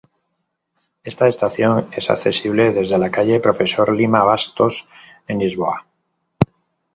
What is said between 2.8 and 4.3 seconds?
la calle Profesor Lima